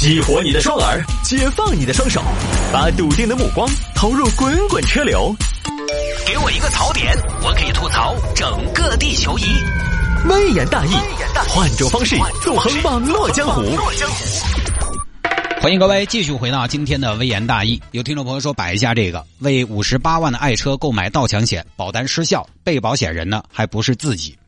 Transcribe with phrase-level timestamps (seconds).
[0.00, 2.22] 激活你的双耳，解放你的双手，
[2.72, 5.34] 把笃定的目光投入滚滚车流。
[6.24, 9.42] 给我一个槽点，我可以吐槽整个地球仪。
[10.28, 10.92] 微言大义，
[11.48, 12.14] 换种方式
[12.44, 13.60] 纵横网络江湖。
[15.60, 17.82] 欢迎各位继续回到今天的微言大义。
[17.90, 24.38] 有听众朋友说摆一下这个，为五十八万的爱车购买盗抢险，保单失效，被保险人呢还不是自己。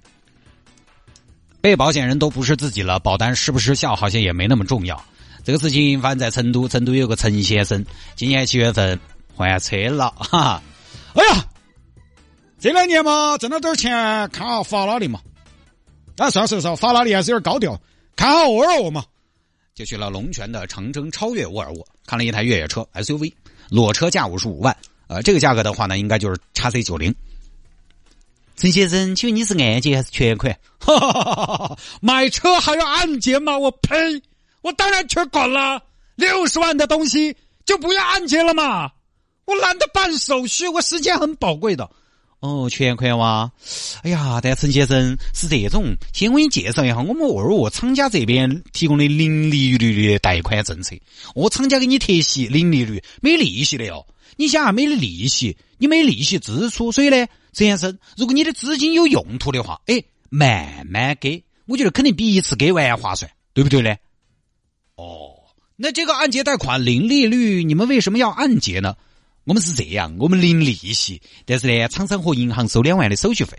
[1.61, 5.03] 被保险人都不是自己了，保单失不失效好像也没那么重要。
[5.43, 7.85] 这个事情发生在成都，成都有个陈先生，
[8.15, 8.99] 今年七月份
[9.35, 10.63] 换车了，哈哈。
[11.15, 11.45] 哎呀，
[12.59, 13.91] 这两年嘛挣了点钱，
[14.29, 15.21] 看下法拉利嘛。
[16.17, 17.81] 啊，算了算，法拉利还是有点高调，
[18.15, 19.05] 看下沃尔沃嘛。
[19.75, 23.33] 就去了龙泉的长征超越沃尔沃，看了一台越野车 SUV，
[23.71, 24.77] 裸车价五十五万，
[25.07, 27.15] 呃，这个价格的话呢，应该就是叉 C 九零。
[28.57, 30.55] 陈先生，请问你是按揭还是全款？
[32.03, 33.57] 买车还要按揭吗？
[33.57, 34.23] 我呸！
[34.63, 35.83] 我当然全款了，
[36.17, 38.91] 六十万的东西就不要按揭了嘛！
[39.47, 41.91] 我懒得办手续，我时间很宝贵的。
[42.41, 43.51] 哦，全款哇！
[44.03, 50.97] 哎呀，但陈先生是这种，先我给你介绍一下我们沃尔沃厂家这边提供的零利率的贷款政策。
[51.35, 54.07] 我厂家给你贴息，零利率，没利息的哦。
[54.37, 57.27] 你想啊，没利息，你没利息支出，所以呢？
[57.53, 63.97] 陈先生，如果你的资金有用途的话，哎，慢慢给，我觉得肯定比一次给完划算，对不对呢？
[65.83, 68.95] 那这个按揭贷款零利率，你们为什么要按揭呢？
[69.45, 73.57] 我们是这样，我们零利息，但是呢，厂商和银行收两万的手续费。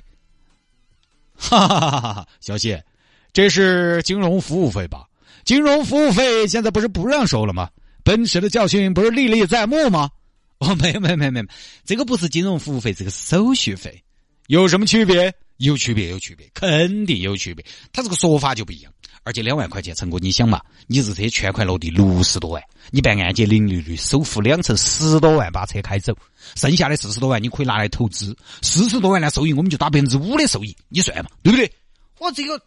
[1.33, 2.27] 哈哈哈哈哈！
[2.39, 2.85] 小谢，
[3.33, 5.07] 这是金融服务费吧？
[5.43, 7.67] 金融服务费现在不是不让收了吗？
[8.03, 10.07] 奔驰的教训不是历历在目吗？
[10.59, 11.45] 哦，没有没有没有没有，
[11.83, 14.03] 这个不是金融服务费，这个是手续费，
[14.45, 15.33] 有什么区别？
[15.57, 17.65] 有区别，有区别，肯定有区别。
[17.91, 18.93] 他这个说法就不一样。
[19.23, 20.61] 而且两万块钱，陈哥，你想嘛？
[20.87, 26.15] 你这车全款落地六十多万，你办按揭零利率，首付两成十多万把车开走，
[26.55, 31.71] 剩下的四十多万你可以拿来投资，四十多万的收益我们就打百分之五的收益，你算嘛，对不对？
[32.19, 32.59] 我这个，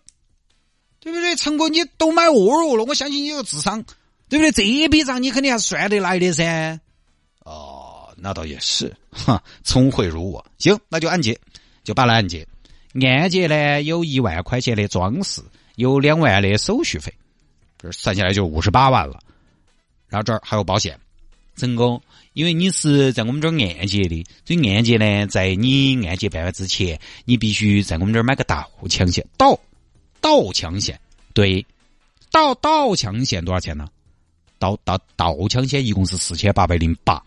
[1.00, 1.36] 对不对？
[1.36, 3.82] 陈哥，你都买沃尔沃了，我相信你有智商，
[4.28, 4.52] 对不对？
[4.52, 6.80] 这一笔账你肯定还是算得来的噻。
[7.40, 7.90] 哦。
[8.16, 10.42] 那倒也是，哈，聪慧如我。
[10.56, 11.38] 行，那就按揭，
[11.82, 12.46] 就办了按揭。
[12.94, 15.42] 按揭呢，有一万块钱的装饰，
[15.76, 17.12] 有两万的手续费，
[17.78, 19.18] 这算下来就五十八万了。
[20.08, 20.98] 然后这儿还有保险，
[21.56, 22.00] 成功，
[22.32, 29.26] 因为你是在我们这儿按揭的，所以按揭呢，在你按揭办完之前，你必须在我们这儿买个盗抢险。
[29.36, 29.58] 盗
[30.20, 31.00] 盗抢险，
[31.32, 31.66] 对，
[32.30, 33.88] 盗盗抢险多少钱呢？
[34.58, 37.22] 盗盗盗抢险一共是四千八百零八。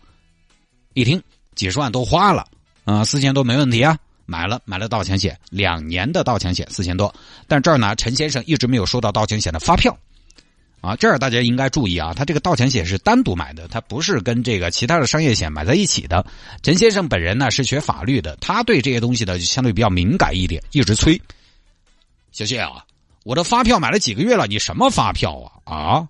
[0.94, 1.22] 一听
[1.54, 2.48] 几十万都花了
[2.84, 3.98] 啊，四千多没问题啊，
[4.30, 7.12] 买了买了盗抢险，两年的盗抢险四千多，
[7.46, 9.96] 但这儿呢，陈先生一直没有收到盗抢险的发票
[10.82, 16.26] 啊，这儿大家应该注意啊，他这个盗抢险是单独买的，他不是跟这个其他的商业险买在一起的。
[16.62, 21.18] 陈先生本人呢是学法律的，他对这些东西呢就相对比较敏感一点，一直催
[22.30, 22.84] 小谢啊，
[23.24, 26.08] 我的发票买了几个月了，你什么发票啊啊？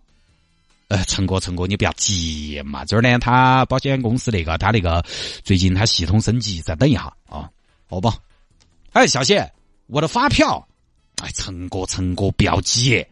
[0.88, 2.82] 呃，陈哥，陈哥，你不要急嘛。
[2.82, 5.04] 这儿呢，他保险公司那个，他那个
[5.44, 7.50] 最近他系统升级，再等一下啊，
[7.88, 8.18] 好吧？
[8.92, 9.50] 哎，小谢，
[9.86, 10.66] 我的发票。
[11.22, 13.04] 哎，陈哥，陈哥，不要急。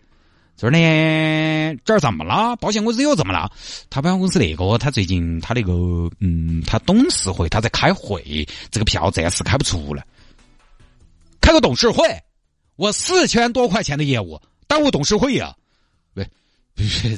[0.56, 2.54] 这儿呢，这儿怎么了？
[2.56, 3.50] 保险公司又怎么了？
[3.90, 5.72] 他保险公司那个，他最近他那个，
[6.20, 10.06] 嗯，他董事会他在开会，这个票暂时开不出来。
[11.40, 12.04] 开个董事会，
[12.76, 15.54] 我四千多块钱的业务，耽误董事会呀？
[16.14, 16.26] 喂。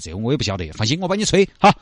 [0.01, 1.75] 这个我也不晓得，放心，我帮你催哈。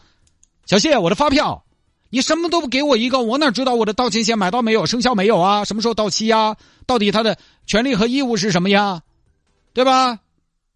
[0.65, 1.63] 小谢，我的发票，
[2.11, 5.65] 你什么都不给我一个，我哪知道我的到期险买到没有，生效没有啊？
[5.65, 6.57] 什么时候到期呀？
[6.87, 7.37] 到底他的
[7.67, 9.03] 权利和义务是什么呀？
[9.73, 10.19] 对吧？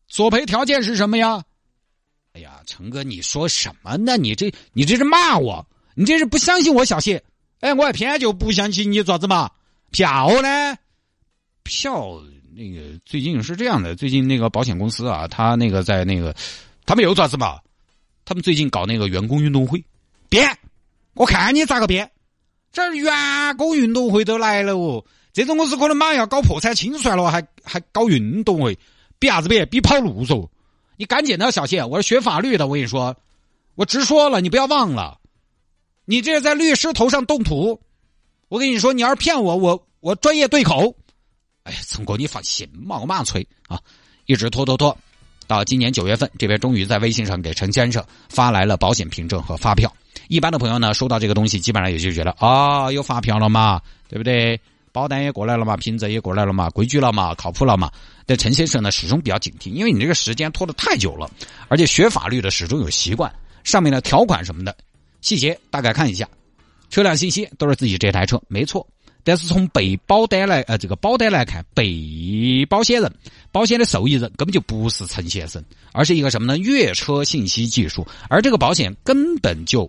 [0.09, 1.43] 索赔条件是什么呀？
[2.33, 4.17] 哎呀，成哥，你说什么呢？
[4.17, 5.67] 你这你这是骂我？
[5.95, 7.23] 你这是不相信我，小谢？
[7.61, 9.51] 哎，我还偏就不相信你，爪子嘛？
[9.91, 10.77] 票呢？
[11.63, 12.21] 票
[12.55, 16.35] 那个最近是这样的，最近那个保险公司啊，他那个在那个。
[16.87, 17.61] 他们又咋子嘛？
[18.25, 19.85] 他们最近搞那个员工运动会，
[20.29, 20.45] 别，
[21.21, 22.11] 我看你咋个编？
[22.73, 28.79] 这儿员工运动会都来了哦，这种公司可能马上要搞破产清算了，还还搞运动会，
[29.19, 29.63] 比啥子比？
[29.67, 30.49] 比跑路嗦！
[30.97, 33.15] 你赶紧的，小谢，我是学法律的，我跟你说，
[33.75, 35.19] 我直说了，你不要忘了，
[36.07, 37.79] 你这是在律师头上动土。
[38.49, 40.97] 我跟你说，你要是骗我，我我专业对口。
[41.65, 43.79] 哎呀，陈哥，你放心嘛，我马上催啊，
[44.25, 44.97] 一直拖拖拖。
[45.51, 49.93] 到今年九月份，这边终于在微信上给陈先生发来了保险凭证和发票。
[50.29, 54.61] 一般的朋友呢，收到这个东西，基本上也就觉得啊，有发票了嘛，对不对？
[54.93, 57.91] 保单也过来了嘛，凭证也过来了嘛，规矩了嘛，靠谱了嘛。
[58.27, 61.29] 但陈先生呢，始终比较警惕，因为你这个时间拖得太久了，
[61.67, 63.29] 而且学法律的始终有习惯，
[63.65, 64.73] 上面的条款什么的
[65.21, 66.29] 细节大概看一下，
[66.91, 68.87] 车辆信息都是自己这台车，没错。
[69.25, 73.13] 但是从被保单来，呃，这个保单来看，被保险人、
[73.53, 75.63] 保险的受益人根本就不是陈先生，
[75.93, 76.59] 而是一个什么呢？
[76.59, 79.89] 越车信息技术，而这个保险根本就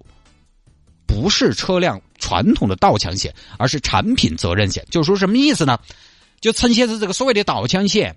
[1.06, 4.86] 不是车辆传统的盗抢险，而是产品责任险。
[4.90, 5.80] 就是说什么意思呢？
[6.40, 8.16] 就陈先生这个所谓的盗抢险，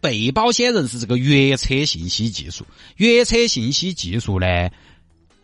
[0.00, 2.64] 被保险人是这个越车信息技术，
[2.96, 4.46] 越车信息技术呢？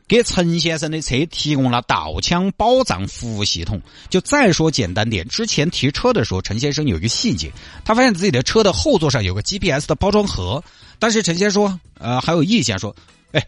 [0.07, 3.81] 给陈先生的车提供了盗抢保障服务系统。
[4.11, 7.51] 就再说简单点，之前提车的时候，陈先生有一个细节，
[7.85, 10.63] 他发现自己的车的后座上有个 GPS 的包装盒。
[10.99, 12.95] 但是陈先生说，呃，还有意见说，
[13.33, 13.47] 哎，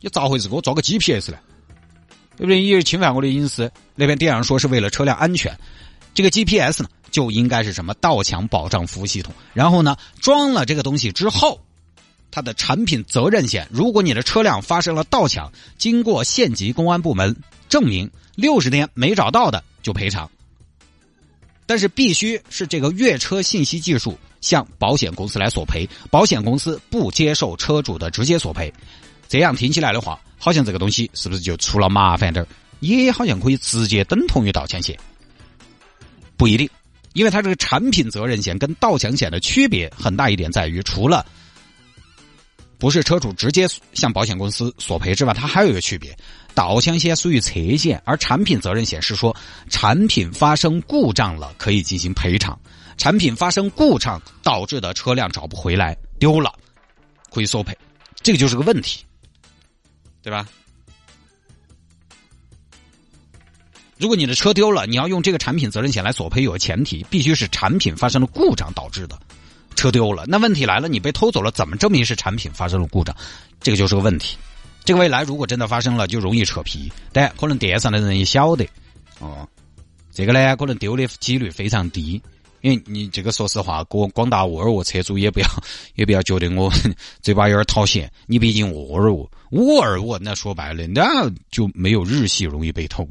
[0.00, 0.48] 你咋回事？
[0.48, 1.38] 给我装个 GPS 呢？
[2.36, 2.60] 对不对？
[2.60, 3.70] 因为侵犯我的隐私。
[3.94, 5.56] 那边店长说是为了车辆安全，
[6.12, 9.32] 这个 GPS 呢就应该是什么盗抢保障服务系统。
[9.54, 11.60] 然后呢，装了这个东西之后。
[12.30, 17.34] 它的产品责任险，如果你的车辆发生了盗抢，经过县级公安部门
[17.68, 20.30] 证明，六十天没找到的就赔偿。
[21.66, 28.72] 但是必须是这个越车信息技术向保险公司来索赔，保险公司不接受车主的直接索赔。
[29.28, 32.48] 这样听起来的话，好像这个东西是不是就出了麻烦点儿？
[32.80, 34.96] 也好像可以直接等同于盗抢险，
[36.36, 36.70] 不一定，
[37.12, 41.26] 因为它这个产品责任险跟盗抢险的区别很大一点在于，除了
[42.78, 46.16] 不是车主直接向保险公司索赔之外，它还有一个区别：
[46.54, 49.36] 导向险属于车险，而产品责任险是说
[49.68, 52.58] 产品发生故障了可以进行赔偿，
[52.96, 56.54] 产品发生故障导致的车辆找不回来丢了
[57.30, 57.76] 可以索赔，
[58.22, 59.04] 这个就是个问题，
[60.22, 60.46] 对吧？
[63.96, 69.18] 如果你的车丢了，你要用这个产品责任险来索赔，有个前提，必须是产品发生了故障导致的。
[69.78, 73.14] 车丢了，那问题来了，你被偷走了，怎么证明是产品发生了故障？
[73.60, 74.36] 这个就是个问题。
[74.84, 76.90] 这个未来如果真的发生了，就容易扯皮。
[77.12, 78.66] 但可能店上的人也晓得，
[79.20, 79.48] 哦，
[80.12, 82.20] 这个呢，可能丢的几率非常低。
[82.60, 85.46] 因为你这个说实话，广广大沃尔沃车主也不要
[85.94, 86.68] 也不要觉得我
[87.22, 88.10] 嘴巴有点讨嫌。
[88.26, 93.08] 你毕竟沃尔沃，沃尔沃那说白了，那就没有日系容易被偷。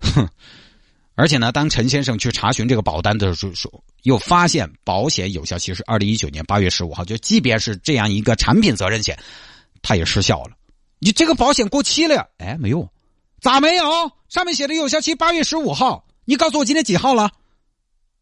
[0.00, 0.28] 哼。
[1.16, 9.16] 而且呢，当陈先生去查询这个保单的时候，又发现保险有效期是二零一九年八月十五号，就即便是这样一个产品责任险，
[9.80, 10.56] 它也失效了。
[10.98, 12.26] 你这个保险过期了呀？
[12.38, 12.88] 哎，没有，
[13.40, 13.84] 咋没有？
[14.28, 17.30] 上面写的有效期八月十五号，你告诉我今天几号了？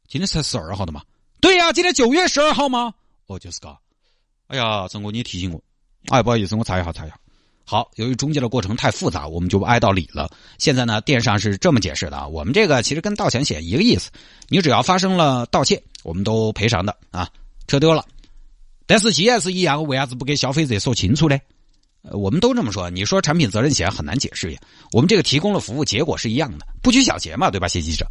[0.07, 1.03] 今天才十二号的嘛？
[1.41, 2.93] 对呀，今天九月十二号吗？
[3.27, 3.75] 哦，就是个。
[4.49, 5.63] 哎呀，陈哥，你提醒我，
[6.09, 7.17] 哎，不好意思，我查一下，查一下。
[7.65, 10.31] 好，由于中介的过程太复杂，我们就不挨到理了。
[10.59, 14.11] 现在呢，电商是这么解释的啊，我们这个其实跟盗抢险一个意思，
[14.49, 17.29] 你只要发生了盗窃，我们都赔偿的啊。
[17.69, 18.05] 车丢了，
[18.87, 21.39] 但是既然是一样，为啥子不给消费者说清楚呢？
[22.03, 24.61] 呃，我们都这么说，你说产品责任险很难解释呀。
[24.91, 28.05] 我们这个提供了服务，结果是一样的，不拘小节嘛，对吧，谢记者？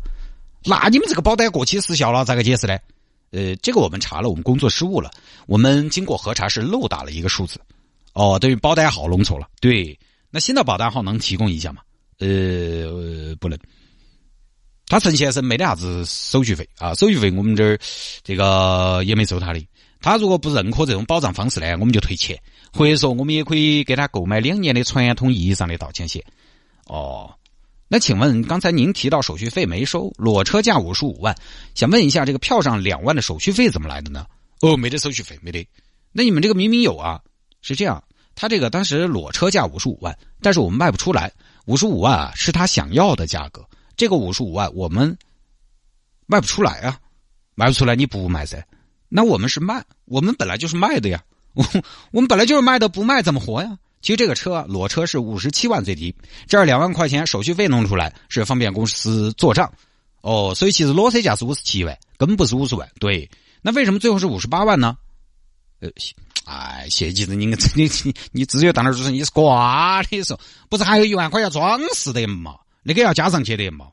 [0.64, 2.78] 那你们这个保单过期失效了，咋个解释呢？
[3.32, 5.12] 呃，这个我们查了，我们工作失误了，
[5.46, 7.60] 我们经过核查是漏打了一个数字。
[8.14, 9.48] 哦，等于保单号弄错了。
[9.60, 9.98] 对，
[10.30, 11.82] 那新的保单号能提供一下吗？
[12.20, 13.58] 呃，不能。
[14.88, 17.80] 他陈先生没得啥子手续费啊，手续费我们这儿
[18.24, 19.66] 这个也没收他的。
[20.02, 22.38] 他如果不认可这种保障方式呢，我们就退钱，
[22.74, 26.22] 或者说我们也可以给他购买两年的传统意义上的盗抢险。
[26.88, 27.34] 哦，
[27.88, 31.34] 那请问刚才您提到手续费没收，裸车价五十五万，
[31.74, 34.26] 想问一下这个票上两万的手续费怎么来的呢？
[34.60, 35.66] 哦，没得手续费，没得。
[36.12, 37.22] 那你们这个明明有啊？
[37.62, 38.04] 是这样，
[38.36, 41.32] 他这个当时裸车价五十五万，但是我们卖不出来，
[41.66, 43.64] 五十五万啊是他想要的价格，
[43.96, 45.16] 这个五十五万我们
[46.26, 47.00] 卖不出来啊，
[47.56, 48.66] 卖不出来你不卖噻，
[49.10, 51.66] 那我们是卖，我们本来就是卖的呀，我
[52.12, 53.78] 我们本来就是卖的，不卖怎么活呀？
[54.02, 56.16] 其实这个车裸车是五十七万最低，
[56.48, 59.72] 这两万块钱手续费弄出来是方便公司做账，
[60.22, 63.30] 哦，所以其实裸车价是五十七万，根本不是五十万，对，
[63.62, 64.98] 那为什么最后是五十八万呢？
[66.46, 72.56] 哎，谢记者，你 你你你只有当那主持人，你是瓜的说，不是还有一万块要装饰的嘛？
[72.84, 73.88] 那个要加上去的嘛？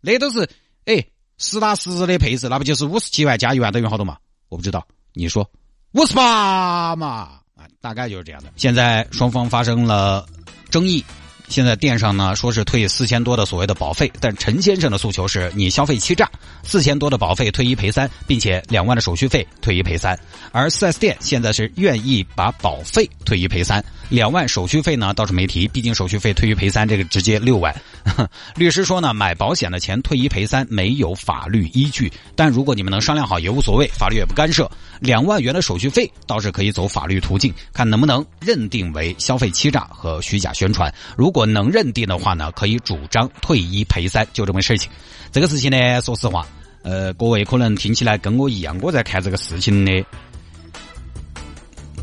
[0.00, 0.48] 那都是
[0.84, 1.04] 哎
[1.38, 4.18] 实打实的配置，那不就是五十七万加一万等于好多嘛？
[4.48, 5.48] 我不知道，你说
[5.92, 7.40] 五十八嘛？
[7.54, 8.52] 啊，大概就是这样的。
[8.56, 10.26] 现在双方发生了
[10.70, 11.04] 争议，
[11.48, 16.28] 现在店上呢说是退四千多的所谓的保费，但陈先生的诉求是你消费欺诈，
[16.62, 20.18] 四千多的保费退一赔三，并且两万的手续费退一赔三。
[20.52, 27.74] 而 4S 店现在是愿意把保费退一赔三，两万手续费呢倒是没提，毕竟手续费退一赔三这个直接六万。
[28.56, 34.70] 律师说呢，买保险的钱退一赔三没有法律依据，但如果你们能商量好也无所谓，法律也不干涉。
[35.00, 40.92] 两万元的手续费倒是可以走法律途径，看能不能认定为消费欺诈和虚假宣传。
[41.16, 44.90] 如果如果能认定的话呢，可以主张退一赔三，就这么事情。
[45.30, 46.46] 这个事情呢，说实话，
[46.82, 50.02] 呃，各位可能听起来跟我一样，我在看这个事情的，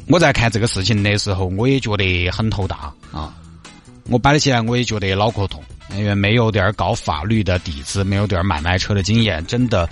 [0.08, 3.34] 我在看这个事情的时候，我也觉得很头大啊。
[4.08, 5.64] 我摆起来，我也觉得脑壳痛，
[5.96, 9.90] 因为没有点搞法律的底子，没有点买卖车的经验，真的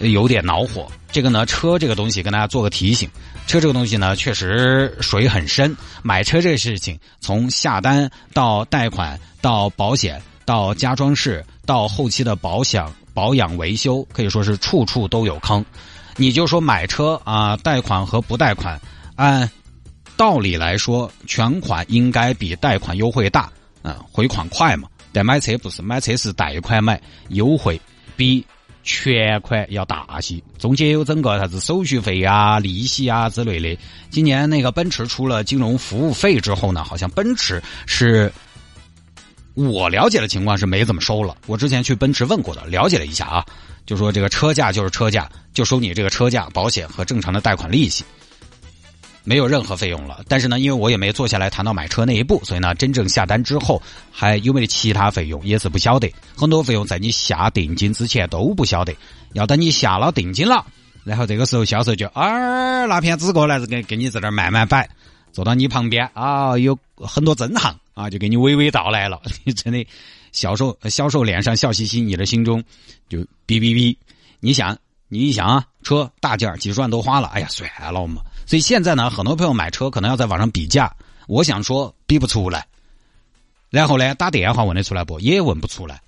[0.00, 0.86] 有点恼火。
[1.10, 3.08] 这个呢，车这个东西跟大家做个提醒，
[3.46, 5.76] 车这个东西呢，确实水很深。
[6.02, 12.84] 买车这个事情，从下单到贷款到保险到加装饰到后期的保险
[13.14, 15.64] 保养维修，可以说是处处都有坑。
[16.16, 18.80] 你就说买车啊，贷款和不贷款，
[19.16, 19.50] 按。
[20.18, 24.88] 道理来说，全款应该比贷款优惠大，嗯，回款快嘛。
[25.12, 26.98] 但买车不是，买车是贷款买，
[27.28, 27.78] 优惠
[28.16, 28.42] 比
[28.86, 30.40] 全款要大些。
[30.58, 33.78] 中间有整个啥子手续费啊、利息啊之类的。
[34.10, 38.32] 今年那个奔驰出了金融服务费之后呢，好像奔驰是，
[39.54, 41.36] 我了解的情况是没怎么收了。
[41.46, 43.44] 我之前去奔驰问过的，了解了一下啊，
[43.84, 48.04] 就说这个车价就是车价，就收你这个车价、保险和正常的贷款利息。
[49.28, 56.08] 没有任何费用了，但是呢，因为我也没坐下来谈到买车那一步，所以呢，真正下单之后还有没得其他费用也是不晓得。
[56.36, 58.94] 很多费用在你下定金之前都不晓得，
[59.32, 60.64] 要等你下了定金了，
[61.02, 64.88] 然后这个时候销售就啊拿片纸过来，给给你在那儿慢慢摆，
[65.32, 69.20] 坐到你旁边啊，有很多真行啊，就给你娓娓道来了。
[69.42, 69.84] 你真的
[70.30, 72.62] 销售销售脸上笑嘻嘻，你的心中
[73.08, 73.96] 就哔哔哔。
[74.38, 74.78] 你想，
[75.08, 78.22] 你一想啊，车大件几十万都花了，哎呀，算了嘛。
[78.46, 80.90] 所以现在呢，很多朋友买车可能要在网上比价，
[81.26, 82.64] 我想说比不出来。
[83.68, 85.18] 然后呢，打电话问得出来不？
[85.18, 86.00] 也问不出来。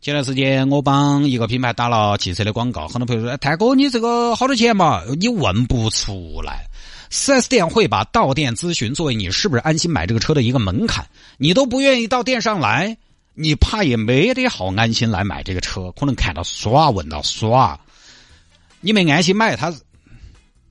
[0.00, 6.66] 前段时间我帮一个品牌打了汽车的广告，很多朋友说：“哎泰哥，你这个好多钱嘛？”你问不出来。
[7.10, 12.96] 四 S 店会把到店咨询作为你是不是安心买这个车的一个门槛，你都不愿意到店上来，
[13.34, 17.78] 你怕也没得好安心来买这个车，可能看到耍，问到耍，
[18.80, 19.80] 你没安心买他是。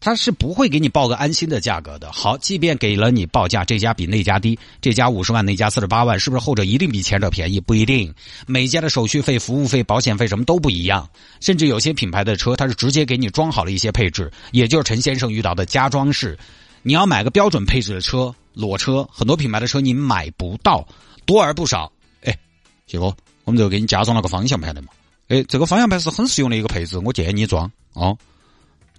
[0.06, 2.12] 他是不会给你报个安心的价格的。
[2.12, 7.60] 好，即便给了你报价，这家比那家低，这家五十万，那家四十八万，是不是后者一定比前者便宜？
[7.60, 8.14] 不一定。
[8.46, 11.10] 每家的手续费、服务费、保险费什么都不一样。
[11.40, 16.38] 甚至有些品牌的车，它是直接给你装好了一些配置，也就是陈先生遇到的加装饰。
[16.84, 20.88] 你要买个标准配置的车，裸车，很多品牌的车你买不到，
[21.26, 21.92] 多而不少。
[22.22, 22.38] 哎，
[22.86, 23.06] 谢哥，
[23.44, 24.90] 我们这个给你加装了个方向盘的嘛？
[25.30, 28.16] 哎，这个方向盘是很实用的一个配置，我建议你装哦，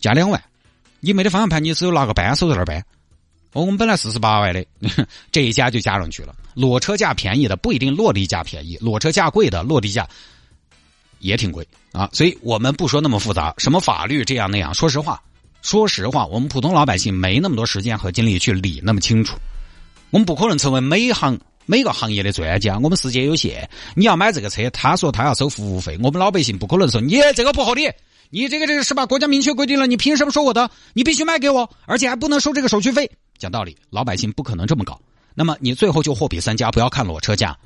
[0.01, 0.43] 加两万。
[1.01, 2.79] 你没得方向盘，你只有拿个扳手在那儿扳。
[3.53, 4.65] 哦，我们本来四十八万的，
[5.33, 6.35] 这一家就加上去了。
[6.55, 10.07] 裸车价便宜的不一定落地价便宜，裸车价贵的落地价
[11.21, 12.11] 也挺贵啊。
[12.13, 14.75] 所以我们不说那么复杂，什么法律这样那样。
[14.75, 15.23] 说实话，
[15.63, 19.37] 说实话，我们普通老百姓没那么多时间和精力去理那么清楚。
[20.11, 23.69] 我们不可能成为每行每个行业的专家，我们时间有限。
[23.95, 27.91] 你要买这个车，他说他要收服务费，我们老百姓不可能说你这个不合理。
[28.31, 29.07] 你这个这个是吧？
[29.07, 30.69] 国家明确规定了，你凭什么收我的？
[30.95, 33.11] 你必须卖给我，而且还不能收这个手续费。
[33.39, 35.01] 讲道理，老百姓不可能这么搞。
[35.35, 37.57] 那么你最后就货比三家，不要看裸车价，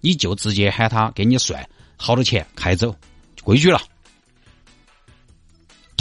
[0.00, 1.62] 你就直接喊他给你算
[1.96, 2.94] 好多钱开走，
[3.42, 3.80] 规矩了。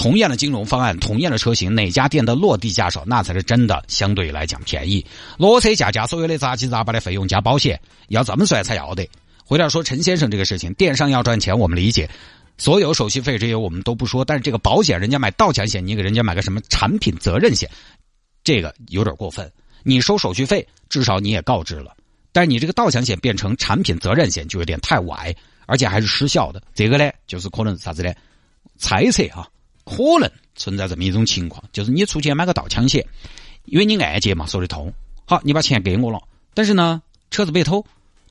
[0.06, 5.04] 同样的金融方案，同样的车型，哪家店的落地价少，那才是真的相对来讲便宜。
[5.36, 9.10] 裸车价加所有的杂七杂八的费用加保险，要这么算才要得。
[9.44, 12.08] 回来说陈先生这个事情，电商要赚钱，我们理解。
[12.60, 17.68] 所有手续费这些我们都不说，但是这个保险，人家买盗抢险，你给人家买个什么产品责任险，
[18.44, 19.52] 这个有点过分。
[19.82, 21.96] 你收手续费，至少你也告知了，
[22.32, 25.36] 但是你这个盗抢险变成产品责任险就有点太歪，
[25.66, 26.62] 而且还是失效的。
[26.76, 28.14] 这个呢，就是可能啥子呢？
[28.78, 29.50] 猜测哈，
[29.86, 33.06] 可能存在这么一种情况，就是你出钱买个盗抢险，
[33.66, 34.92] 因为你按揭嘛说得通，
[35.26, 36.20] 好，你把钱给我了，
[36.54, 37.02] 但是呢，
[37.32, 37.86] 车子被偷，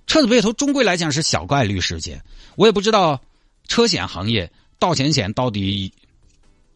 [0.06, 2.22] 车子被偷，终归来讲是小概率事件，
[2.56, 3.20] 我也不知道。
[3.66, 5.90] 车险行业盗抢险到底，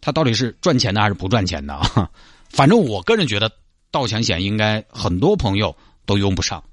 [0.01, 2.11] 它到底是赚钱的还是不赚钱的啊？
[2.49, 3.53] 反正我个人觉得
[3.91, 6.65] 盗抢险应该很多朋友都用不上，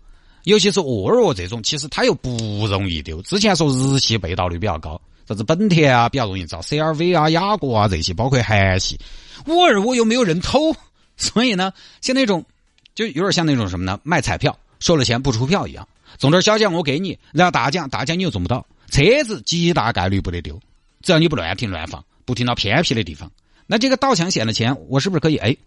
[0.46, 3.22] 尤其是沃尔沃这种，其实它又不容易丢。
[3.24, 9.00] 之前说日系被盗率比较高，啥子本田啊比较容易遭，CRV 啊、雅阁啊这些，包括韩系，
[9.48, 10.76] 沃尔沃又没有人偷，
[11.18, 12.46] 所以呢，像那种
[12.94, 14.00] 就有点像那种什么呢？
[14.04, 15.88] 卖彩票收了钱不出票一样，
[16.20, 18.66] 中点小奖我给你，然后大奖大奖你又中不到。
[18.92, 20.60] 车子极大概率不得丢，
[21.02, 23.32] 只要你不乱停乱放，不停到偏僻的地方，
[23.66, 25.38] 那这个盗抢险的钱我是不是可以？
[25.38, 25.58] 哎，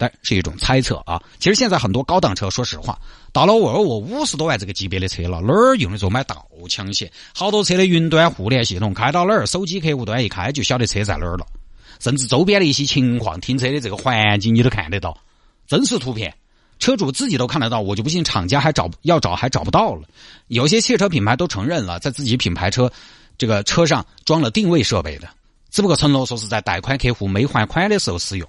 [0.00, 1.22] 但是一种猜测啊。
[1.38, 2.98] 其实现在很多高档车，说实话，
[3.34, 7.12] 到了沃尔沃五十多万这个级别的车了，哪儿用得着买盗抢险？
[7.34, 11.46] 好多车的云端互联系统开到哪儿，手机客户端一开就晓得车在哪儿了，
[11.98, 15.14] 甚至周边的一些情况、停车的这个环境你都看得到，
[15.66, 16.34] 真实图片。
[16.78, 20.08] 车主自己都看得到，我就不信厂家还找要找还找不到了。
[20.46, 22.90] 有些汽车品牌都承认了，在自己品牌车
[23.36, 25.28] 这个车上装了定位设备的，
[25.70, 28.48] 只不过承诺说是在贷款客户没还款的时候使用。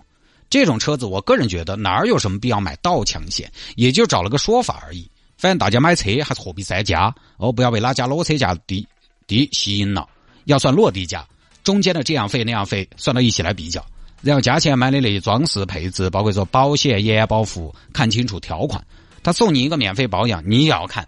[0.52, 5.10] 这种车子，我个人觉得哪儿有什么必要买盗抢险，也就找了个说法而已。
[5.38, 8.86] 反正大家买车还是货比三家哦，不要被哪家裸车价低
[9.26, 10.08] 低吸引了，
[10.44, 11.26] 要算落地价，
[11.64, 13.84] 中间的这样费那样费算到一起来比较。
[14.22, 18.86] 然后加钱买的那些装饰配置，包括说保险、延保服务，看清楚条款。
[19.24, 21.08] 他送你一个免费保养，你也要看，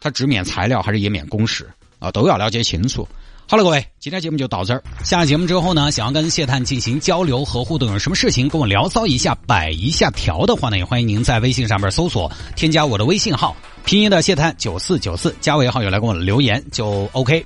[0.00, 1.70] 他只免材料还是也免工时
[2.00, 3.06] 啊，都要了解清楚。
[3.50, 4.80] 好了，各位，今天节目就到这儿。
[5.02, 17.44] 下节目之后呢，想要跟谢探进行交流和互动，有什么事情跟我聊骚一下、摆一下条的话呢，也欢迎您在微信上面搜索添加我的微信号，拼音的谢探九四九四，加为好友来跟我留言就 OK。